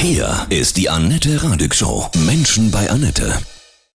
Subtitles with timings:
[0.00, 2.08] Hier ist die Annette Radig Show.
[2.24, 3.36] Menschen bei Annette.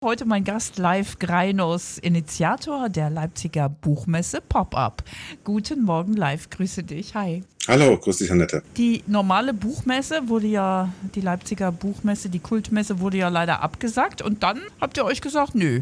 [0.03, 5.03] Heute mein Gast live Greinus, Initiator der Leipziger Buchmesse Pop-Up.
[5.43, 7.13] Guten Morgen live, grüße dich.
[7.13, 7.43] Hi.
[7.67, 8.63] Hallo, grüß dich, Annette.
[8.77, 14.41] Die normale Buchmesse wurde ja, die Leipziger Buchmesse, die Kultmesse wurde ja leider abgesagt und
[14.41, 15.81] dann habt ihr euch gesagt, nö,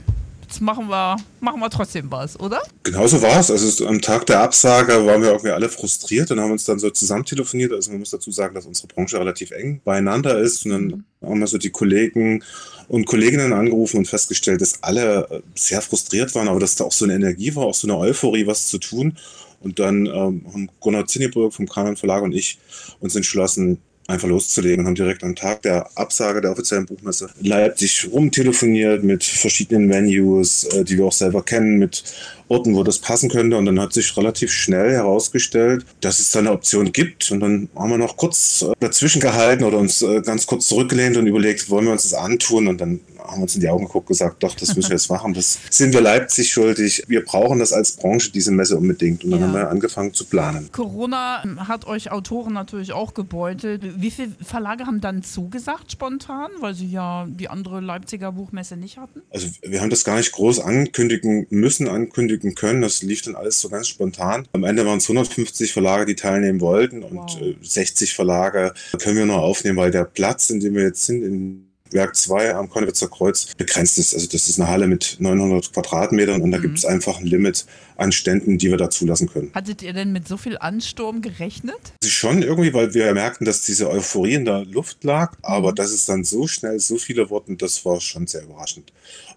[0.50, 2.62] jetzt machen wir, machen wir trotzdem was, oder?
[2.82, 3.52] Genauso war es.
[3.52, 6.90] Also am Tag der Absage waren wir irgendwie alle frustriert und haben uns dann so
[6.90, 7.72] zusammen telefoniert.
[7.72, 10.66] Also man muss dazu sagen, dass unsere Branche relativ eng beieinander ist.
[10.66, 10.86] Und dann
[11.22, 11.28] mhm.
[11.28, 12.44] haben wir so die Kollegen
[12.88, 16.92] und Kolleginnen angerufen und festgestellt, dass alle äh, sehr frustriert waren, aber dass da auch
[16.92, 19.18] so eine Energie war, auch so eine Euphorie, was zu tun.
[19.62, 22.58] Und dann ähm, haben Gunnar Zinneburg vom Kanon Verlag und ich
[23.00, 23.78] uns entschlossen,
[24.10, 29.24] einfach loszulegen und haben direkt am Tag der Absage der offiziellen Buchmesse Leipzig rumtelefoniert mit
[29.24, 32.04] verschiedenen Venues, äh, die wir auch selber kennen, mit
[32.48, 33.56] Orten, wo das passen könnte.
[33.56, 37.30] Und dann hat sich relativ schnell herausgestellt, dass es da eine Option gibt.
[37.32, 41.16] Und dann haben wir noch kurz äh, dazwischen gehalten oder uns äh, ganz kurz zurückgelehnt
[41.16, 42.68] und überlegt, wollen wir uns das antun?
[42.68, 43.00] Und dann
[43.32, 45.34] haben uns in die Augen geguckt und gesagt, doch, das müssen wir jetzt machen.
[45.34, 47.04] Das sind wir Leipzig schuldig.
[47.08, 49.24] Wir brauchen das als Branche, diese Messe unbedingt.
[49.24, 49.48] Und dann ja.
[49.48, 50.70] haben wir angefangen zu planen.
[50.72, 54.02] Corona hat euch Autoren natürlich auch gebeutelt.
[54.02, 58.98] Wie viele Verlage haben dann zugesagt spontan, weil sie ja die andere Leipziger Buchmesse nicht
[58.98, 59.22] hatten?
[59.30, 62.82] Also wir haben das gar nicht groß ankündigen müssen, ankündigen können.
[62.82, 64.48] Das lief dann alles so ganz spontan.
[64.54, 67.56] Am Ende waren es 150 Verlage, die teilnehmen wollten und wow.
[67.62, 71.24] 60 äh, Verlage können wir nur aufnehmen, weil der Platz, in dem wir jetzt sind,
[71.24, 74.14] in Werk 2 am Konnewitzer Kreuz begrenzt ist.
[74.14, 76.62] Also das ist eine Halle mit 900 Quadratmetern und da mhm.
[76.62, 77.66] gibt es einfach ein Limit
[77.98, 79.52] an Ständen, die wir da zulassen können.
[79.54, 81.80] Hattet ihr denn mit so viel Ansturm gerechnet?
[82.04, 85.76] Schon irgendwie, weil wir merkten, dass diese Euphorie in der Luft lag, aber mhm.
[85.76, 88.94] dass es dann so schnell so viele wurden, das war schon sehr überraschend.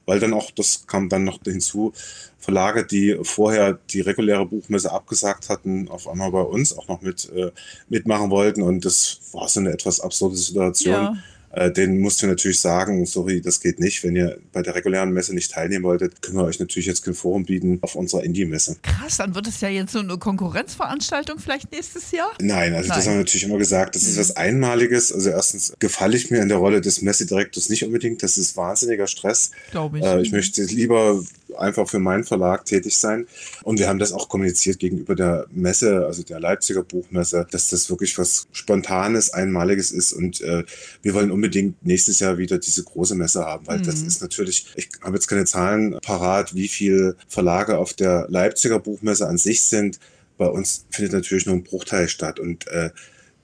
[0.07, 1.93] Weil dann auch, das kam dann noch hinzu,
[2.39, 7.31] Verlage, die vorher die reguläre Buchmesse abgesagt hatten, auf einmal bei uns auch noch mit
[7.33, 7.53] äh,
[7.89, 10.95] mitmachen wollten und das war so eine etwas absurde Situation.
[10.95, 11.17] Ja
[11.53, 14.03] äh, den musst du natürlich sagen, sorry, das geht nicht.
[14.05, 17.15] Wenn ihr bei der regulären Messe nicht teilnehmen wolltet, können wir euch natürlich jetzt kein
[17.15, 18.77] Forum bieten auf unserer Indie-Messe.
[18.83, 22.31] Krass, dann wird es ja jetzt so eine Konkurrenzveranstaltung vielleicht nächstes Jahr?
[22.41, 22.99] Nein, also Nein.
[22.99, 24.21] das haben wir natürlich immer gesagt, das ist mhm.
[24.21, 25.13] was Einmaliges.
[25.13, 28.23] Also erstens gefalle ich mir in der Rolle des Messedirektors nicht unbedingt.
[28.23, 29.51] Das ist wahnsinniger Stress.
[29.71, 30.05] Glaube ich.
[30.05, 31.23] Äh, ich möchte lieber
[31.57, 33.27] einfach für meinen Verlag tätig sein.
[33.63, 37.91] Und wir haben das auch kommuniziert gegenüber der Messe, also der Leipziger Buchmesse, dass das
[37.91, 40.13] wirklich was Spontanes, Einmaliges ist.
[40.13, 40.65] Und äh,
[41.03, 43.85] wir wollen unbedingt nächstes Jahr wieder diese große Messe haben, weil mhm.
[43.85, 48.79] das ist natürlich, ich habe jetzt keine Zahlen parat, wie viele Verlage auf der Leipziger
[48.79, 49.99] Buchmesse an sich sind.
[50.39, 52.41] Bei uns findet natürlich nur ein Bruchteil statt.
[52.41, 52.91] Und äh,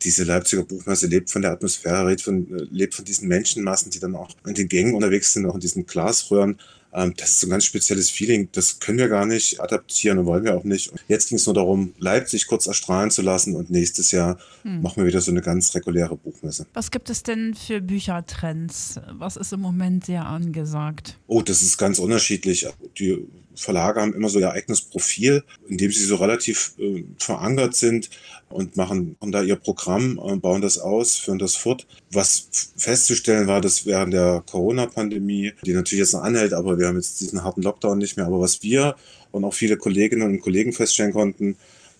[0.02, 4.14] diese Leipziger Buchmesse lebt von der Atmosphäre, lebt von, lebt von diesen Menschenmassen, die dann
[4.14, 6.58] auch in den Gängen unterwegs sind, auch in diesen Glasröhren.
[6.92, 8.48] Ähm, das ist so ein ganz spezielles Feeling.
[8.52, 10.88] Das können wir gar nicht adaptieren und wollen wir auch nicht.
[10.88, 14.82] Und jetzt ging es nur darum, Leipzig kurz erstrahlen zu lassen und nächstes Jahr hm.
[14.82, 16.66] machen wir wieder so eine ganz reguläre Buchmesse.
[16.74, 19.00] Was gibt es denn für Büchertrends?
[19.12, 21.18] Was ist im Moment sehr angesagt?
[21.26, 22.66] Oh, das ist ganz unterschiedlich.
[22.98, 23.26] Die
[23.58, 28.08] Verlage haben immer so ihr eigenes Profil, in dem sie so relativ äh, verankert sind
[28.48, 31.86] und machen, machen da ihr Programm, äh, bauen das aus, führen das fort.
[32.12, 36.96] Was festzustellen war, dass während der Corona-Pandemie, die natürlich jetzt noch anhält, aber wir haben
[36.96, 38.96] jetzt diesen harten Lockdown nicht mehr, aber was wir
[39.30, 41.56] und auch viele Kolleginnen und Kollegen feststellen konnten,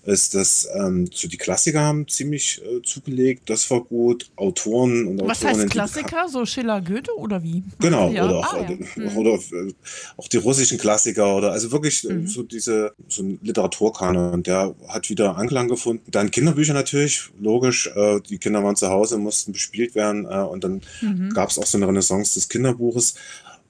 [0.09, 3.51] ist, dass ähm, so die Klassiker haben ziemlich äh, zugelegt.
[3.51, 4.31] Das war gut.
[4.37, 6.29] Autoren und Was Autorinnen, heißt Klassiker?
[6.29, 7.63] So Schiller, Goethe oder wie?
[7.79, 8.11] Genau.
[8.11, 8.25] Ja.
[8.25, 9.11] Oder, auch, ah, ja.
[9.11, 9.17] mhm.
[9.17, 9.73] oder äh,
[10.17, 12.27] auch die russischen Klassiker oder also wirklich äh, mhm.
[12.27, 14.43] so diese so ein Literaturkanon.
[14.43, 16.11] Der hat wieder Anklang gefunden.
[16.11, 17.91] Dann Kinderbücher natürlich, logisch.
[17.95, 21.31] Äh, die Kinder waren zu Hause, mussten bespielt werden äh, und dann mhm.
[21.35, 23.15] gab es auch so eine Renaissance des Kinderbuches.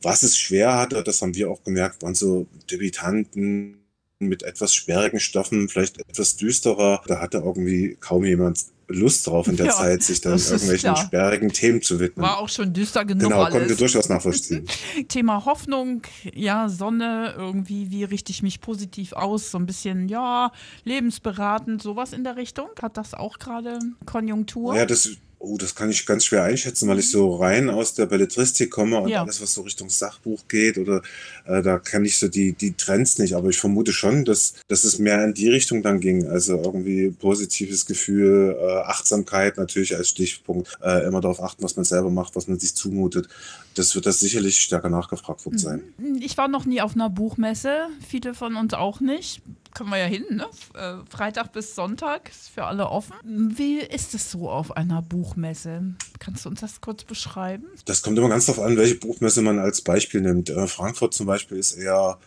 [0.02, 3.78] Was es schwer hatte, das haben wir auch gemerkt, waren so Debütanten,
[4.20, 7.02] mit etwas sperrigen Stoffen, vielleicht etwas düsterer.
[7.06, 10.82] Da hatte irgendwie kaum jemand Lust drauf in der ja, Zeit, sich dann irgendwelchen ist,
[10.82, 10.96] ja.
[10.96, 12.24] sperrigen Themen zu widmen.
[12.24, 13.24] War auch schon düster genug.
[13.24, 13.58] Genau, alles.
[13.58, 14.66] konnte durchaus nachvollziehen.
[15.08, 16.02] Thema Hoffnung,
[16.34, 19.50] ja, Sonne, irgendwie, wie richte ich mich positiv aus?
[19.50, 20.52] So ein bisschen, ja,
[20.84, 22.70] lebensberatend, sowas in der Richtung.
[22.80, 24.74] Hat das auch gerade Konjunktur?
[24.74, 25.10] Ja, das
[25.48, 29.00] Oh, das kann ich ganz schwer einschätzen, weil ich so rein aus der Belletristik komme
[29.00, 29.22] und ja.
[29.22, 31.02] alles, was so Richtung Sachbuch geht oder
[31.46, 33.34] äh, da kann ich so die, die Trends nicht.
[33.34, 36.26] Aber ich vermute schon, dass, dass es mehr in die Richtung dann ging.
[36.26, 41.84] Also irgendwie positives Gefühl, äh, Achtsamkeit natürlich als Stichpunkt, äh, immer darauf achten, was man
[41.84, 43.28] selber macht, was man sich zumutet.
[43.74, 45.82] Das wird das sicherlich stärker nachgefragt worden sein.
[46.20, 49.40] Ich war noch nie auf einer Buchmesse, viele von uns auch nicht
[49.74, 50.46] können wir ja hin, ne?
[50.74, 53.14] Äh, Freitag bis Sonntag ist für alle offen.
[53.24, 55.94] Wie ist es so auf einer Buchmesse?
[56.18, 57.66] Kannst du uns das kurz beschreiben?
[57.84, 60.50] Das kommt immer ganz darauf an, welche Buchmesse man als Beispiel nimmt.
[60.50, 62.18] Äh, Frankfurt zum Beispiel ist eher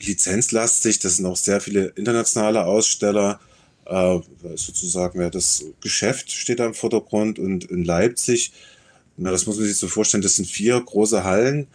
[0.00, 0.98] lizenzlastig.
[0.98, 3.40] Das sind auch sehr viele internationale Aussteller.
[3.86, 4.20] Äh,
[4.54, 8.52] sozusagen ja, das Geschäft steht da im Vordergrund und in Leipzig,
[9.16, 11.66] na, das muss man sich so vorstellen, das sind vier große Hallen,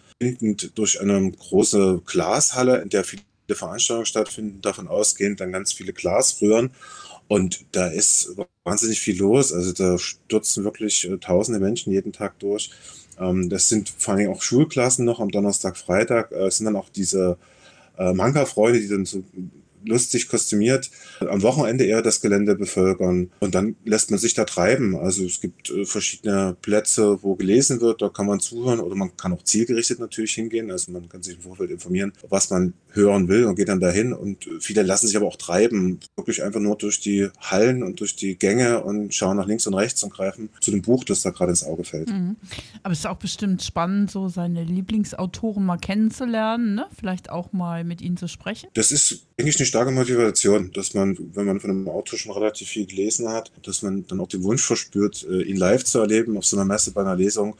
[0.74, 3.22] durch eine große Glashalle, in der viele
[3.56, 6.72] Veranstaltungen stattfinden, davon ausgehend dann ganz viele Glasröhren.
[7.28, 9.52] Und da ist wahnsinnig viel los.
[9.52, 12.72] Also da stürzen wirklich äh, tausende Menschen jeden Tag durch.
[13.20, 16.32] Ähm, das sind vor allem auch Schulklassen noch am Donnerstag, Freitag.
[16.32, 17.38] Äh, es sind dann auch diese
[17.98, 19.24] äh, Manga-Freunde, die dann so
[19.88, 23.32] lustig kostümiert am Wochenende eher das Gelände bevölkern.
[23.40, 24.96] Und dann lässt man sich da treiben.
[24.96, 29.16] Also es gibt äh, verschiedene Plätze, wo gelesen wird, da kann man zuhören oder man
[29.18, 30.72] kann auch zielgerichtet natürlich hingehen.
[30.72, 34.14] Also man kann sich im Vorfeld informieren, was man hören will und geht dann dahin.
[34.14, 38.16] Und viele lassen sich aber auch treiben, wirklich einfach nur durch die Hallen und durch
[38.16, 41.30] die Gänge und schauen nach links und rechts und greifen zu dem Buch, das da
[41.30, 42.10] gerade ins Auge fällt.
[42.10, 42.36] Mhm.
[42.84, 46.88] Aber es ist auch bestimmt spannend, so seine Lieblingsautoren mal kennenzulernen, ne?
[46.98, 48.70] vielleicht auch mal mit ihnen zu sprechen.
[48.74, 52.32] Das ist, denke ich, eine starke Motivation, dass man, wenn man von einem Autor schon
[52.32, 56.00] relativ viel gelesen hat, dass man dann auch den Wunsch verspürt, äh, ihn live zu
[56.00, 57.56] erleben auf so einer Messe bei einer Lesung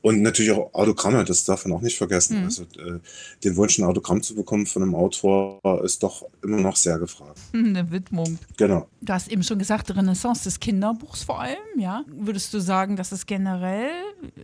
[0.00, 2.38] und natürlich auch Autogramme, das darf man auch nicht vergessen.
[2.38, 2.44] Mhm.
[2.44, 3.00] Also äh,
[3.42, 7.38] den Wunsch, ein Autogramm zu bekommen von einem Autor, ist doch immer noch sehr gefragt.
[7.52, 8.38] Eine Widmung.
[8.56, 8.86] Genau.
[9.00, 12.04] Du hast eben schon gesagt, Renaissance des Kinderbuchs vor allem, ja.
[12.06, 13.90] Würdest du sagen, dass es generell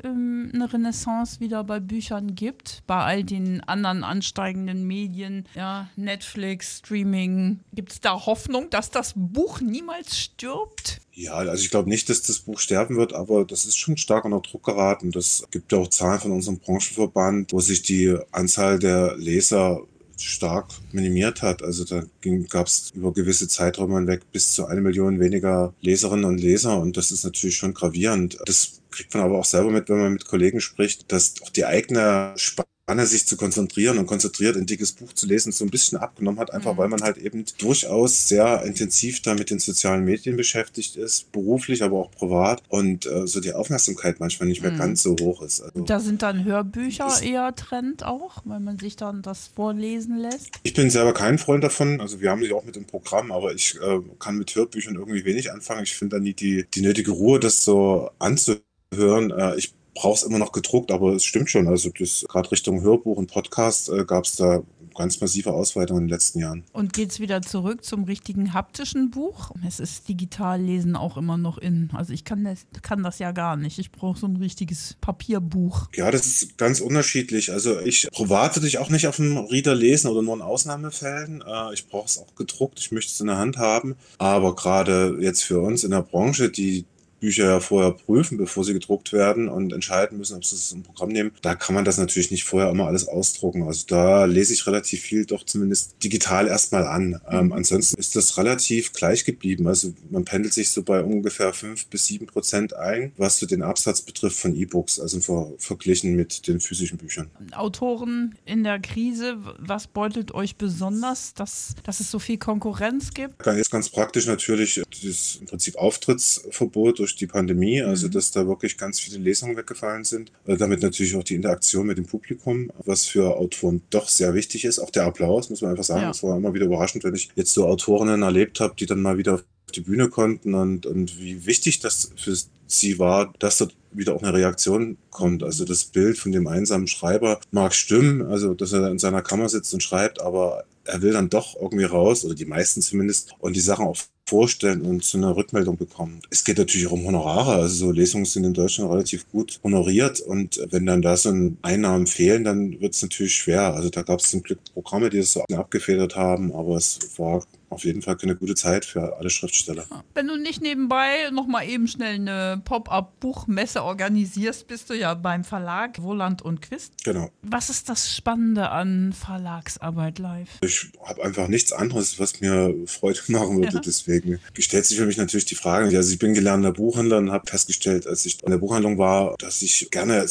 [0.02, 2.82] ähm, eine Renaissance wieder bei Büchern gibt?
[2.86, 7.60] Bei all den anderen ansteigenden Medien, ja, Netflix, Streaming.
[7.72, 11.00] Gibt es da Hoffnung, dass das Buch niemals stirbt?
[11.16, 14.24] Ja, also ich glaube nicht, dass das Buch sterben wird, aber das ist schon stark
[14.24, 15.12] unter Druck geraten.
[15.12, 19.82] Das gibt ja auch Zahlen von unserem Branchenverband, wo sich die Anzahl der Leser
[20.18, 21.62] stark minimiert hat.
[21.62, 22.02] Also da
[22.48, 26.96] gab es über gewisse Zeiträume hinweg bis zu eine Million weniger Leserinnen und Leser und
[26.96, 28.38] das ist natürlich schon gravierend.
[28.46, 31.64] Das kriegt man aber auch selber mit, wenn man mit Kollegen spricht, dass auch die
[31.64, 35.70] eigene Spanne Anne sich zu konzentrieren und konzentriert ein dickes Buch zu lesen, so ein
[35.70, 36.78] bisschen abgenommen hat, einfach mhm.
[36.78, 41.82] weil man halt eben durchaus sehr intensiv da mit den sozialen Medien beschäftigt ist, beruflich,
[41.82, 44.78] aber auch privat und äh, so die Aufmerksamkeit manchmal nicht mehr mhm.
[44.78, 45.62] ganz so hoch ist.
[45.62, 50.50] Also, da sind dann Hörbücher eher Trend auch, weil man sich dann das vorlesen lässt?
[50.62, 53.54] Ich bin selber kein Freund davon, also wir haben sie auch mit dem Programm, aber
[53.54, 55.84] ich äh, kann mit Hörbüchern irgendwie wenig anfangen.
[55.84, 59.30] Ich finde da nie die, die nötige Ruhe, das so anzuhören.
[59.30, 61.68] Äh, ich brauche es immer noch gedruckt, aber es stimmt schon.
[61.68, 64.62] Also das gerade Richtung Hörbuch und Podcast äh, gab es da
[64.94, 66.64] ganz massive Ausweitungen in den letzten Jahren.
[66.72, 69.50] Und geht es wieder zurück zum richtigen haptischen Buch?
[69.66, 71.90] Es ist digital lesen auch immer noch in.
[71.92, 73.78] Also ich kann das, kann das ja gar nicht.
[73.78, 75.88] Ich brauche so ein richtiges Papierbuch.
[75.94, 77.52] Ja, das ist ganz unterschiedlich.
[77.52, 81.42] Also ich privat würde ich auch nicht auf dem Reader lesen oder nur in Ausnahmefällen.
[81.46, 82.78] Äh, ich brauche es auch gedruckt.
[82.78, 83.96] Ich möchte es in der Hand haben.
[84.18, 86.84] Aber gerade jetzt für uns in der Branche, die
[87.24, 90.82] Bücher ja vorher prüfen, bevor sie gedruckt werden und entscheiden müssen, ob sie es im
[90.82, 91.32] Programm nehmen.
[91.40, 93.62] Da kann man das natürlich nicht vorher immer alles ausdrucken.
[93.62, 97.18] Also da lese ich relativ viel doch zumindest digital erstmal an.
[97.30, 99.66] Ähm, ansonsten ist das relativ gleich geblieben.
[99.66, 103.62] Also man pendelt sich so bei ungefähr fünf bis sieben Prozent ein, was so den
[103.62, 107.30] Absatz betrifft von E-Books, also ver verglichen mit den physischen Büchern.
[107.52, 113.46] Autoren in der Krise, was beutelt euch besonders, dass, dass es so viel Konkurrenz gibt?
[113.46, 118.12] Jetzt ganz praktisch natürlich das im Prinzip Auftrittsverbot durch durch die Pandemie, also mhm.
[118.12, 120.32] dass da wirklich ganz viele Lesungen weggefallen sind.
[120.46, 124.64] Äh, damit natürlich auch die Interaktion mit dem Publikum, was für Autoren doch sehr wichtig
[124.64, 124.78] ist.
[124.78, 126.02] Auch der Applaus, muss man einfach sagen.
[126.02, 126.08] Ja.
[126.08, 129.18] Das war immer wieder überraschend, wenn ich jetzt so Autorinnen erlebt habe, die dann mal
[129.18, 129.44] wieder auf
[129.74, 134.22] die Bühne konnten und, und wie wichtig das für sie war, dass dort wieder auch
[134.22, 135.42] eine Reaktion kommt.
[135.42, 139.48] Also das Bild von dem einsamen Schreiber mag stimmen, also dass er in seiner Kammer
[139.48, 143.56] sitzt und schreibt, aber er will dann doch irgendwie raus, oder die meisten zumindest, und
[143.56, 143.96] die Sachen auch
[144.34, 146.20] vorstellen und zu einer Rückmeldung bekommen.
[146.28, 147.52] Es geht natürlich auch um Honorare.
[147.52, 152.08] Also so Lesungen sind in Deutschland relativ gut honoriert und wenn dann da so Einnahmen
[152.08, 153.74] fehlen, dann wird es natürlich schwer.
[153.74, 157.44] Also da gab es zum Glück Programme, die das so abgefedert haben, aber es war
[157.74, 159.84] auf jeden Fall keine gute Zeit für alle Schriftsteller.
[160.14, 165.44] Wenn du nicht nebenbei noch mal eben schnell eine Pop-up-Buchmesse organisierst, bist du ja beim
[165.44, 167.04] Verlag Wohland und Quist.
[167.04, 167.30] Genau.
[167.42, 170.48] Was ist das Spannende an Verlagsarbeit live?
[170.62, 173.74] Ich habe einfach nichts anderes, was mir Freude machen würde.
[173.74, 173.80] Ja.
[173.80, 175.96] Deswegen stellt sich für mich natürlich die Frage.
[175.96, 179.62] Also ich bin gelernter Buchhändler und habe festgestellt, als ich in der Buchhandlung war, dass
[179.62, 180.24] ich gerne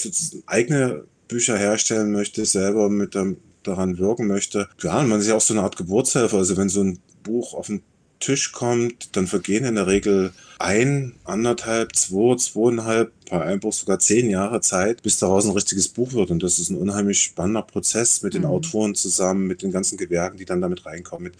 [0.45, 4.67] eigene Bücher herstellen möchte, selber mit dem daran wirken möchte.
[4.81, 6.37] Ja, man ist ja auch so eine Art Geburtshelfer.
[6.37, 7.81] Also wenn so ein Buch auf den
[8.23, 13.99] Tisch kommt, dann vergehen in der Regel ein, anderthalb, zwei, zweieinhalb, bei einem Buch sogar
[13.99, 16.31] zehn Jahre Zeit, bis daraus ein richtiges Buch wird.
[16.31, 18.47] Und das ist ein unheimlich spannender Prozess mit den mhm.
[18.47, 21.35] Autoren zusammen, mit den ganzen Gewerken, die dann damit reinkommen, mit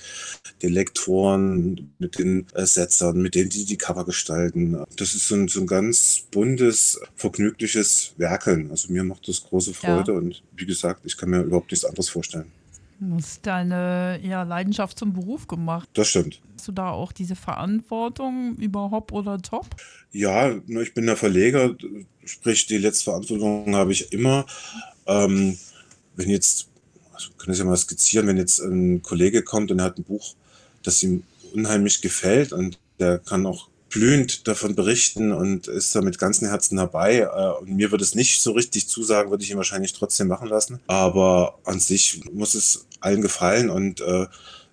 [0.62, 4.84] den Lektoren, mit den Setzern, mit denen, die die Cover gestalten.
[4.98, 8.72] Das ist so ein, so ein ganz buntes, vergnügliches Werkeln.
[8.72, 10.18] Also mir macht das große Freude ja.
[10.18, 12.52] und wie gesagt, ich kann mir überhaupt nichts anderes vorstellen.
[13.10, 15.90] Du hast deine ja, Leidenschaft zum Beruf gemacht.
[15.94, 16.42] Das stimmt.
[16.56, 19.68] Hast du da auch diese Verantwortung über Hop oder Top?
[20.12, 21.76] Ja, ne, ich bin der Verleger,
[22.24, 24.46] sprich die letzte Verantwortung habe ich immer.
[25.06, 25.58] Ähm,
[26.16, 26.70] wenn jetzt,
[27.14, 30.04] also können das ja mal skizzieren, wenn jetzt ein Kollege kommt und er hat ein
[30.04, 30.36] Buch,
[30.84, 36.18] das ihm unheimlich gefällt und der kann auch blühend davon berichten und ist da mit
[36.18, 37.20] ganzem Herzen dabei.
[37.20, 40.50] Äh, und mir würde es nicht so richtig zusagen, würde ich ihn wahrscheinlich trotzdem machen
[40.50, 40.80] lassen.
[40.88, 44.26] Aber an sich muss es allen gefallen und äh,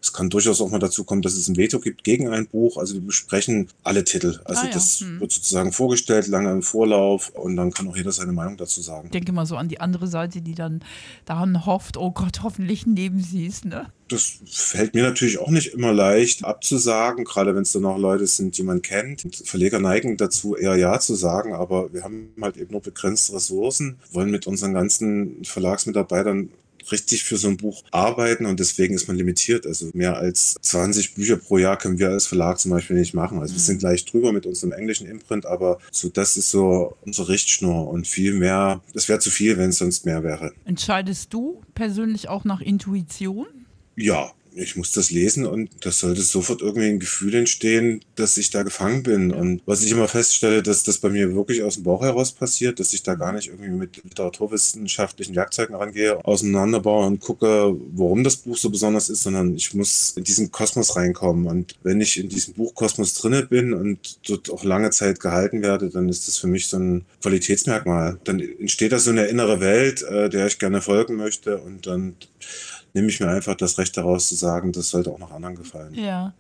[0.03, 2.79] es kann durchaus auch mal dazu kommen, dass es ein Veto gibt gegen ein Buch.
[2.79, 4.41] Also wir besprechen alle Titel.
[4.45, 5.21] Also Ah ja, das hm.
[5.21, 9.07] wird sozusagen vorgestellt, lange im Vorlauf und dann kann auch jeder seine Meinung dazu sagen.
[9.07, 10.83] Ich denke mal so an die andere Seite, die dann
[11.27, 13.87] daran hofft, oh Gott, hoffentlich nehmen sie es, ne?
[14.09, 18.27] Das fällt mir natürlich auch nicht immer leicht abzusagen, gerade wenn es dann auch Leute
[18.27, 19.25] sind, die man kennt.
[19.25, 23.35] Und Verleger neigen dazu, eher Ja zu sagen, aber wir haben halt eben nur begrenzte
[23.35, 26.49] Ressourcen, wollen mit unseren ganzen Verlagsmitarbeitern
[26.91, 29.67] richtig für so ein Buch arbeiten und deswegen ist man limitiert.
[29.67, 33.39] Also mehr als 20 Bücher pro Jahr können wir als Verlag zum Beispiel nicht machen.
[33.39, 37.29] Also wir sind leicht drüber mit unserem englischen Imprint, aber so das ist so unsere
[37.29, 40.53] Richtschnur und viel mehr, das wäre zu viel, wenn es sonst mehr wäre.
[40.65, 43.47] Entscheidest du persönlich auch nach Intuition?
[43.97, 48.51] Ja, ich muss das lesen und das sollte sofort irgendwie ein Gefühl entstehen, dass ich
[48.51, 49.33] da gefangen bin.
[49.33, 52.81] Und was ich immer feststelle, dass das bei mir wirklich aus dem Bauch heraus passiert,
[52.81, 58.37] dass ich da gar nicht irgendwie mit literaturwissenschaftlichen Werkzeugen rangehe, auseinanderbaue und gucke, warum das
[58.37, 61.47] Buch so besonders ist, sondern ich muss in diesen Kosmos reinkommen.
[61.47, 65.91] Und wenn ich in diesem Buchkosmos drinne bin und dort auch lange Zeit gehalten werde,
[65.91, 68.19] dann ist das für mich so ein Qualitätsmerkmal.
[68.25, 72.15] Dann entsteht da so eine innere Welt, äh, der ich gerne folgen möchte und dann
[72.93, 75.95] nehme ich mir einfach das Recht daraus zu sagen, das sollte auch noch anderen gefallen.
[75.95, 76.35] Ja.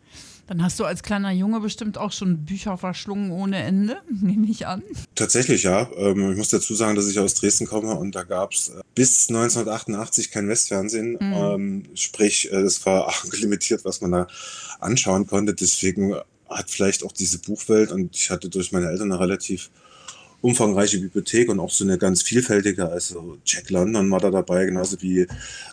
[0.50, 4.66] Dann hast du als kleiner Junge bestimmt auch schon Bücher verschlungen ohne Ende, nehme ich
[4.66, 4.82] an.
[5.14, 5.88] Tatsächlich, ja.
[5.96, 9.28] Ähm, ich muss dazu sagen, dass ich aus Dresden komme und da gab es bis
[9.28, 11.18] 1988 kein Westfernsehen.
[11.20, 14.26] Ähm, sprich, äh, es war auch limitiert, was man da
[14.80, 15.54] anschauen konnte.
[15.54, 16.16] Deswegen
[16.48, 19.70] hat vielleicht auch diese Buchwelt und ich hatte durch meine Eltern eine relativ
[20.40, 25.00] umfangreiche Bibliothek und auch so eine ganz vielfältige, also Jack London war da dabei, genauso
[25.02, 25.26] wie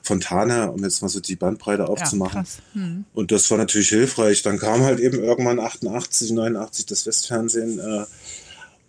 [0.04, 2.42] Fontana, um jetzt mal so die Bandbreite aufzumachen.
[2.44, 2.58] krass.
[2.74, 3.06] Hm.
[3.14, 4.42] Und das war natürlich hilfreich.
[4.42, 7.80] Dann kam halt eben irgendwann 88, 89 das Westfernsehen.
[7.80, 8.06] Äh,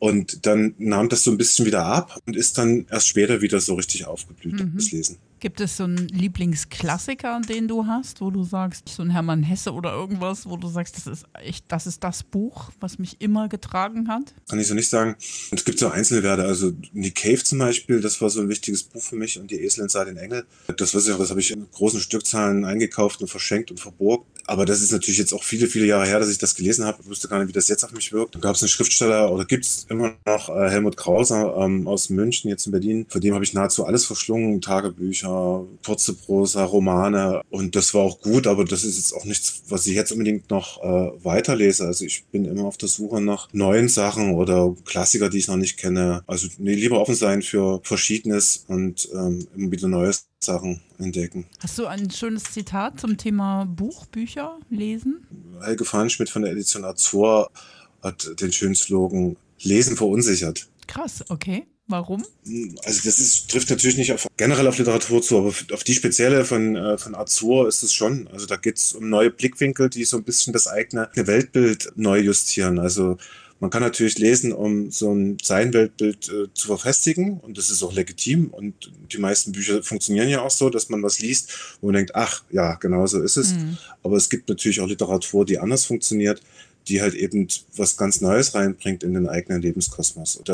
[0.01, 3.61] und dann nahm das so ein bisschen wieder ab und ist dann erst später wieder
[3.61, 5.19] so richtig aufgeblüht, das Lesen.
[5.41, 9.73] Gibt es so einen Lieblingsklassiker, den du hast, wo du sagst, so ein Hermann Hesse
[9.73, 13.49] oder irgendwas, wo du sagst, das ist echt, das ist das Buch, was mich immer
[13.49, 14.35] getragen hat?
[14.49, 15.17] Kann ich so nicht sagen.
[15.51, 16.45] Es gibt so einzelne Werte.
[16.45, 19.61] Also Nick Cave zum Beispiel, das war so ein wichtiges Buch für mich und die
[19.61, 20.47] Eselin sah den Engel.
[20.77, 24.27] Das weiß ich auch, das habe ich in großen Stückzahlen eingekauft und verschenkt und verborgt.
[24.49, 26.99] Aber das ist natürlich jetzt auch viele, viele Jahre her, dass ich das gelesen habe.
[27.03, 28.35] Ich wusste gar nicht, wie das jetzt auf mich wirkt.
[28.35, 32.09] Dann gab es einen Schriftsteller oder gibt es immer noch äh, Helmut Krauser ähm, aus
[32.09, 33.05] München, jetzt in Berlin.
[33.11, 34.63] Von dem habe ich nahezu alles verschlungen.
[34.63, 37.43] Tagebücher, kurze Prosa, Romane.
[37.51, 40.49] Und das war auch gut, aber das ist jetzt auch nichts, was ich jetzt unbedingt
[40.49, 41.85] noch äh, weiterlese.
[41.85, 45.57] Also ich bin immer auf der Suche nach neuen Sachen oder Klassiker, die ich noch
[45.57, 46.23] nicht kenne.
[46.27, 51.47] Also nee, lieber offen sein für Verschiedenes und ähm, immer wieder neue Sachen entdecken.
[51.61, 55.27] Hast du ein schönes Zitat zum Thema Buch, Bücher, Lesen?
[55.61, 57.51] Helge Fahnschmidt von der Edition Azor
[58.03, 60.69] hat den schönen Slogan Lesen verunsichert.
[60.87, 61.67] Krass, okay.
[61.91, 62.23] Warum?
[62.85, 66.45] Also das ist, trifft natürlich nicht auf, generell auf Literatur zu, aber auf die spezielle
[66.45, 68.29] von, äh, von Azur ist es schon.
[68.29, 72.21] Also da geht es um neue Blickwinkel, die so ein bisschen das eigene Weltbild neu
[72.21, 72.79] justieren.
[72.79, 73.17] Also
[73.61, 77.83] man kann natürlich lesen, um so ein sein Weltbild äh, zu verfestigen und das ist
[77.83, 81.95] auch legitim und die meisten Bücher funktionieren ja auch so, dass man was liest, man
[81.95, 83.55] denkt, ach ja, genau so ist es.
[84.03, 86.41] Aber es gibt natürlich auch Literatur, die anders funktioniert,
[86.89, 90.37] die halt eben was ganz Neues reinbringt in den eigenen Lebenskosmos.
[90.37, 90.49] Und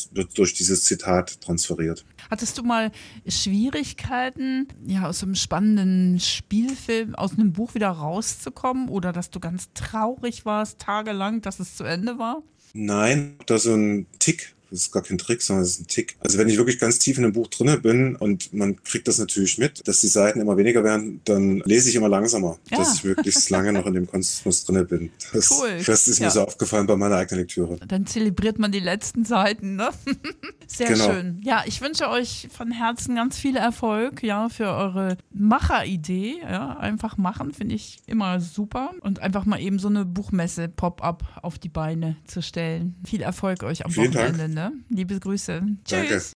[0.00, 2.04] das wird durch dieses Zitat transferiert.
[2.30, 2.90] Hattest du mal
[3.26, 9.70] Schwierigkeiten, ja, aus einem spannenden Spielfilm, aus einem Buch wieder rauszukommen oder dass du ganz
[9.74, 12.42] traurig warst, tagelang, dass es zu Ende war?
[12.72, 14.54] Nein, da so ein Tick.
[14.70, 16.16] Das ist gar kein Trick, sondern das ist ein Tick.
[16.20, 19.18] Also wenn ich wirklich ganz tief in einem Buch drinne bin und man kriegt das
[19.18, 22.78] natürlich mit, dass die Seiten immer weniger werden, dann lese ich immer langsamer, Ja.
[22.78, 25.10] dass ich möglichst lange noch in dem Kosmos drinne bin.
[25.32, 25.82] Das, Cool.
[25.84, 26.30] das ist mir Ja.
[26.30, 27.78] so aufgefallen bei meiner eigenen Lektüre.
[27.88, 29.90] Dann zelebriert man die letzten Seiten, ne?
[30.66, 31.10] Sehr Genau.
[31.12, 31.40] schön.
[31.42, 36.36] Ja, ich wünsche euch von Herzen ganz viel Erfolg, ja, für eure Macheridee.
[36.42, 38.92] Ja, einfach machen, finde ich immer super.
[39.00, 42.94] Und einfach mal eben so eine Buchmesse Pop-up auf die Beine zu stellen.
[43.04, 44.36] Viel Erfolg euch am Vielen Dank.
[44.60, 44.72] Ne?
[44.90, 45.62] Liebe Grüße.
[45.88, 46.08] Danke.
[46.08, 46.34] Tschüss.